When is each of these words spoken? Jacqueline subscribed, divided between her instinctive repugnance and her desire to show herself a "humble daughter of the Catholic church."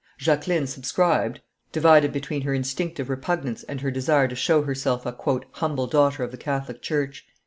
Jacqueline 0.17 0.65
subscribed, 0.65 1.41
divided 1.71 2.11
between 2.11 2.41
her 2.41 2.55
instinctive 2.55 3.07
repugnance 3.07 3.61
and 3.61 3.81
her 3.81 3.91
desire 3.91 4.27
to 4.27 4.35
show 4.35 4.63
herself 4.63 5.05
a 5.05 5.15
"humble 5.51 5.85
daughter 5.85 6.23
of 6.23 6.31
the 6.31 6.37
Catholic 6.37 6.81
church." 6.81 7.27